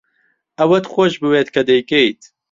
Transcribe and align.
ئەوەت 0.59 0.85
خۆش 0.93 1.13
بوێت 1.21 1.47
کە 1.55 1.61
دەیکەیت. 1.69 2.21